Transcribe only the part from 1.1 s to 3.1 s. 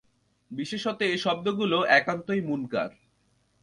এ শব্দগুলো একান্তই মুনকার।